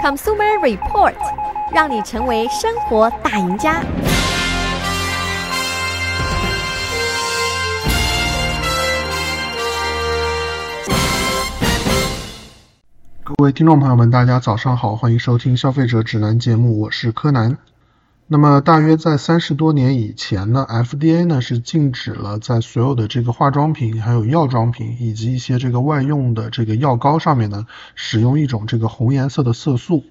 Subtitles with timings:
[0.00, 1.14] Consumer Report，
[1.74, 3.82] 让你成为生活大赢家。
[13.24, 17.58] 各位听众朋友们，大家早上好，欢迎收听消费者指南节目，我是柯南。
[18.30, 30.04] 那么大约在三十多年以前呢，FDA 呢是禁止了在所有的这个化妆品、还有药妆品以及一些这个外用的这个药膏上面呢，使用一种这个红颜色的色素。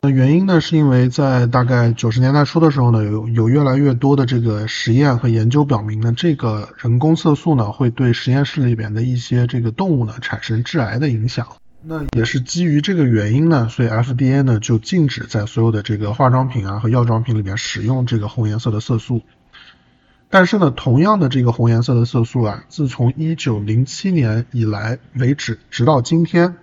[0.00, 11.46] 那原因呢，是因为在大概九十年代初的时候呢，有有越来越多的这个实验和研究表明呢，这个人工色素呢会对实验室里边的一些这个动物呢产生致癌的影响。
[11.84, 19.22] 那也是基于这个原因呢，所以 FDA 呢就禁止在所有的这个化妆品啊和药妆品里面使用这个红颜色的色素。
[20.30, 26.54] 但是呢，同样的这个红颜色的色素啊，自从1907年以来为止，直到今天，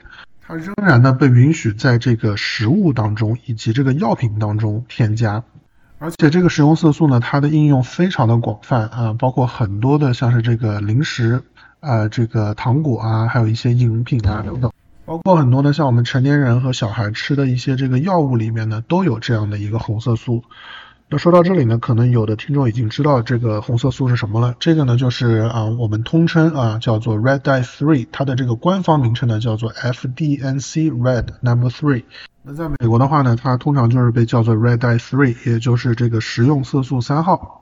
[0.41, 5.43] 它仍然呢被允许在这个食物当中以及这个药品当中添加。
[5.99, 11.43] 而且这个食用色素呢，它的应用非常的广泛啊，包括很多的像是这个零食
[11.81, 14.71] 啊、这个糖果啊，还有一些饮品啊等等。
[15.09, 20.43] 包括很多的像我们成年人和小孩吃的一些这个药物里面呢，都有这样的一个红色素。
[21.09, 24.53] 那说到这里呢，可能有的听众已经知道这个红色素是什么了。
[24.59, 32.03] 这个呢就是啊，我们通称啊叫做 Red Dye Three，它的这个官方名称呢叫做 FDNC Red Number Three。
[32.43, 37.58] 那在美国的话呢，它通常就是被叫做 Red Dye Three，也就是这个食用色素三号。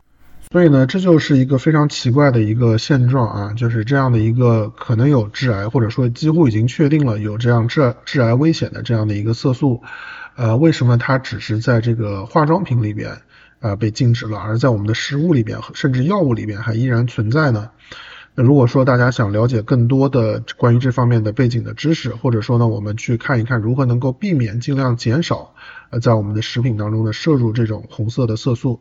[0.50, 9.82] 所以呢，这就是一个非常奇怪的一个现状啊，就是这样的一个可能有致癌，或者说几乎已经确定了有这样致致癌危险的这样的一个色素，
[10.36, 13.12] 呃，为什么它只是在这个化妆品里边
[13.60, 17.70] 呃被禁止了，而在我们的食物里边甚至药物里边还依然存在呢？
[18.34, 25.54] 那如果说大家想了解更多的关于这方面的背景的知识，或者说呢，我们去看一看如何能够避免尽量减少
[25.90, 28.80] 呃在我们的食品当中呢摄入这种红色的色素。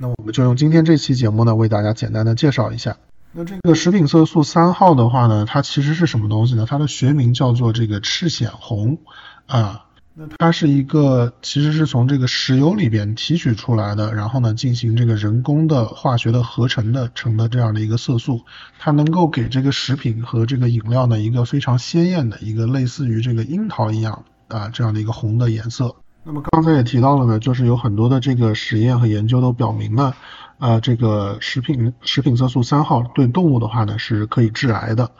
[0.00, 2.96] 那我们就用今天这期节目呢，为大家简单的介绍一下。
[3.32, 6.66] 那这个食品色素三号的话呢，它其实是什么东西呢？
[6.68, 8.98] 它的学名叫做这个赤藓红
[9.46, 9.84] 啊。
[10.14, 18.40] 那它是一个其实是从这个石油里边提取出来的，然后呢进行这个人工的化学的合成的成的这样的一个色素，
[18.78, 25.94] 它能够给这个食品和这个饮料呢一个非常鲜艳的一个类似于这个樱桃一样啊这样的一个红的颜色。
[26.24, 30.14] 那么刚才也提到了呢，就是有很多的这个实验和研究都表明了，
[30.58, 35.10] 呃，这个食品食品色素三号对动物的话呢是可以致癌的。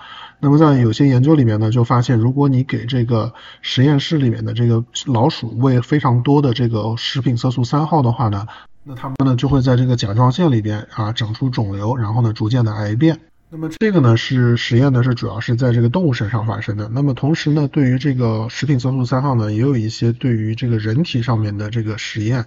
[0.40, 3.32] 那么在有些研究里面呢，就发现如果你给这个
[3.62, 8.46] 实验室里面的这个老鼠喂非常多的这个食品色素三号的话呢，
[8.84, 13.18] 那它们呢就会在这个甲状腺里边啊长出肿瘤，然后呢逐渐的癌变。
[13.50, 16.90] 那么这个呢是实验呢是主要是在这个动物身上发生的。
[16.90, 22.44] 那么同时呢，对于这个食品色素三号呢，也有一些对于这个人体上面的这个实验。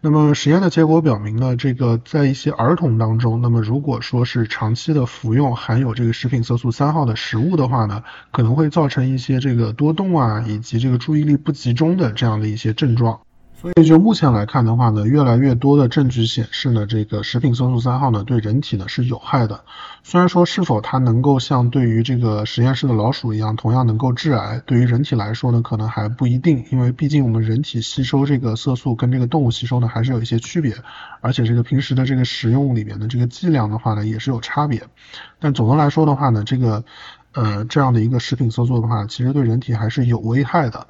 [0.00, 8.02] 那么实验的结果表明呢，这个在一些儿童当中，那么如果说是长期的服用含有这个食品色素三号的食物的话呢，
[8.32, 13.20] 可能会造成一些这个多动啊，以及这个注意力不集中的这样的一些症状。
[13.60, 19.60] 所以就目前来看的话呢，越来越多的证据显示呢，这个食品色素三号呢对人体呢是有害的。
[20.02, 30.74] 虽然说是否它能够像对于这个实验室的老鼠一样，同样能够致癌，对于人体来说呢可能还不一定，因为毕竟我们人体吸收这个色素跟这个动物吸收呢还是有一些区别，
[31.20, 34.82] 而且这个平时的这个食用里面的这个剂量的话呢也是有差别。
[35.38, 36.82] 但总的来说的话呢，这个
[37.34, 40.86] 呃这样的一个食品色素的话，其实对人体还是有危害的。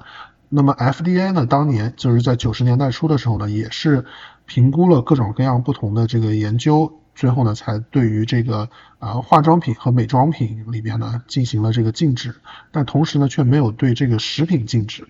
[0.53, 4.03] 那么 FDA 呢，当年就是在九十年代初的时候呢，也是
[4.45, 8.67] 评估了各种各样不同的这个研究，最后呢，才对于这个
[8.99, 12.35] 啊化妆品和美妆品里边呢进行了这个禁止，
[12.73, 15.07] 但同时呢，却没有对这个食品禁止。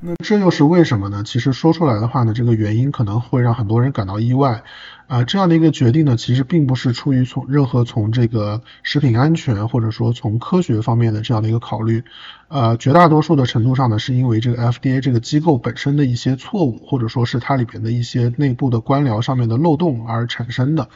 [0.00, 1.22] 那这又是为什么呢？
[1.24, 4.62] 其实说出来的话呢，这个原因可能会让很多人感到意外
[5.12, 5.24] 啊。
[5.24, 12.02] 这样的一个决定呢，其实并不是出于从任何从这个食品安全或者说从科学方面的这样的一个考虑，
[12.48, 20.88] 呃，绝大多数的程度上呢，是因为这个 FDA 这个机构本身的一些错误，或者说是它里边的一些内部的官僚上面的漏洞而产生的。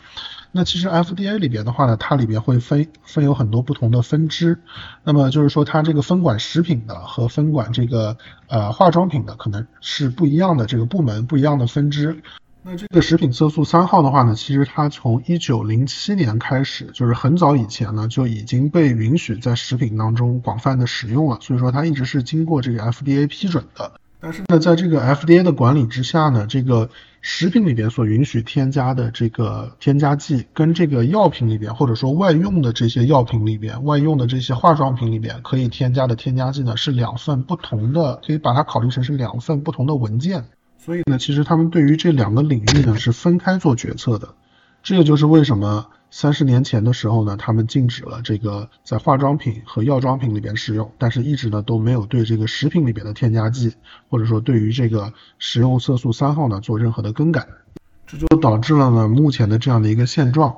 [0.52, 4.58] 那其实 FDA 里边的话呢，它里边会分分有很多不同的分支，
[5.04, 8.16] 那么就是说它这个分管食品的和分管这个
[8.48, 12.22] 呃化妆品的可能是不一样的这个部门，不一样的分支。
[12.68, 23.92] 那这个食品色素三号的话呢，其实它从一九零七年开始，就是很早以前呢就已经被允许在食品当中广泛的使用了，所以说它一直是经过这个 FDA 批准的。
[24.18, 26.90] 但是呢，在这个 FDA 的管理之下呢，这个
[27.20, 40.46] 食品里边所允许添加的这个添加剂，跟这个药品里边或者说外用的这些药品里边、外用的这些化妆品里边可以添加的添加剂呢，是两份不同的，可以把它考虑成是两份不同的文件。
[40.86, 44.28] 所以呢，其实他们对于这两个领域呢是分开做决策的。
[44.84, 45.88] 这个就是为什么。
[46.08, 53.74] 三十年前的时候呢，他们禁止了这个在化妆品和药妆品里边使用，但是一直呢都没有对这个食品里边的添加剂，
[54.08, 57.48] 或者说对于这个食用色素三号呢做任何的更改，
[58.06, 60.54] 这就导致了呢目前的这样的一个现状。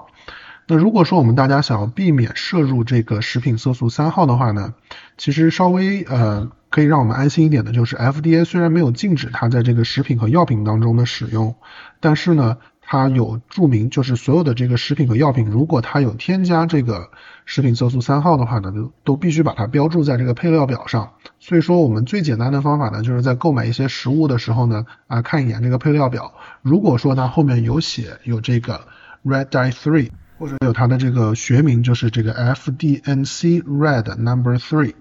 [0.68, 4.74] 那如果说我们大家想要避免摄入这个食品色素三号的话呢，
[5.16, 11.56] 其实稍微呃可以让我们安心一点的就是 FDA 虽然没有禁止它在这个食品和药品当中的使用，
[11.98, 12.58] 但是呢。
[12.90, 17.10] 它有注明，就是所有的这个食品和药品，如果它有添加这个
[17.44, 21.12] 食品色素三号的话呢，都都必须把它标注在这个配料表上。
[21.38, 26.32] 所以说，我们最简单的方法呢，就是在购买一些食物的时候呢，啊，看一眼这个配料表。
[26.62, 28.80] 如果说它后面有写有这个
[29.22, 34.94] Red Dye Three，或者有它的这个学名，就是这个 FDNC Red Number Three。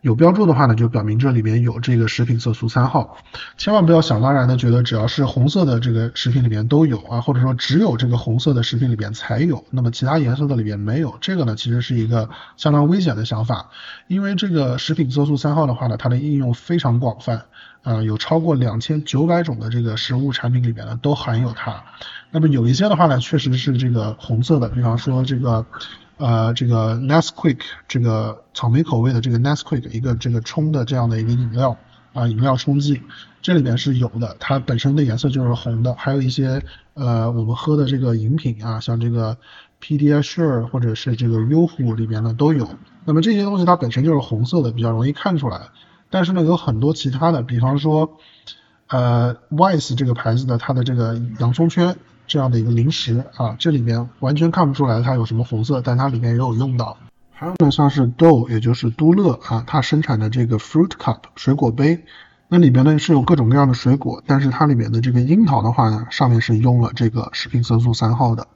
[0.00, 3.18] 有标注的话呢，就表明这里边有这个食品色素三号，
[3.56, 13.70] 千万不要想当然的觉得只要是红色的这个食品里面都有啊，或者说只有这个红色的食品里边才有，那么其他颜色的里边没有，这个呢其实是一个相当危险的想法，
[14.08, 17.44] 因为这个食品色素三号的话呢，它的应用非常广泛，
[17.82, 21.82] 呃，有超过两千九百种的这个食物产品里边呢都含有它，
[22.30, 25.64] 那么有一些的话呢确实是这个红色的，比方说这个。
[26.18, 27.58] 呃，这个 Nesquik
[27.88, 31.76] 这个草莓口味的这个 Nesquik 一个这个冲的这样的一个饮料
[32.12, 33.02] 啊，饮料冲剂，
[33.40, 35.92] 这里边是有的，它本身的颜色就是红的。
[35.94, 36.62] 还有一些
[36.94, 39.36] 呃，我们喝的这个饮品啊，像这个
[39.80, 42.68] Pediasure 或者是这个优虎里边呢都有。
[43.04, 45.62] 那么这些东西它本身就是红色的，比较容易看出来。
[46.12, 48.18] 但是呢，有很多其他的，比方说
[48.86, 51.96] 呃 Wise 这个牌子的它的这个洋葱圈。
[52.24, 56.96] 这样的一个零食啊，这里面完全看不出来它有什么红色，但它里面也有用到。
[57.32, 62.04] 还有呢，像是 Dole，也就是都乐啊，它生产的这个 Fruit Cup 水果杯，
[62.48, 68.46] 那里边呢是有各种各样的水果，但是它里面的这个樱桃的话呢，上面是用了这个食品色素三号的。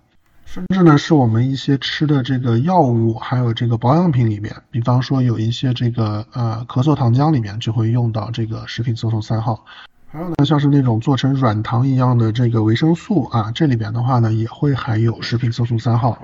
[0.46, 9.64] 甚至呢，是我们一些吃的这个药物，还有这个保养品里面，比方说有一些这个呃咳嗽糖浆里面就会用到这个食品色素三号。
[10.08, 16.16] 还有呢，像是那种做成软糖一样的这个维生素啊，这里边的话呢也会含有食品色素三号，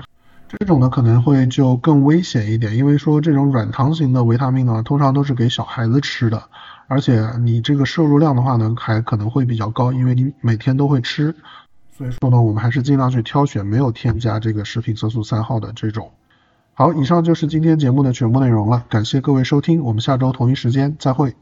[0.48, 6.42] 这种呢可能会就更危险一点，因为说这种软糖型的维他命呢，通常都是给小孩子吃的，
[6.86, 11.34] 而且你这个摄入量的话呢，还可能会比较高，因为你每天都会吃，
[11.96, 16.10] 所以说呢，我们还是尽量去挑选没有添加这个食品色素三号的这种。
[16.72, 21.34] 好，以上就是今天节目的全部内容了，感谢各位收听，我们下周同一时间再会。